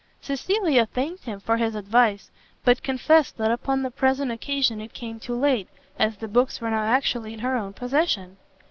[0.19, 2.31] Cecilia thanked him for his advice,
[2.65, 5.67] but confessed that upon the present occasion it came too late,
[5.99, 8.37] as the books were now actually in her own possession.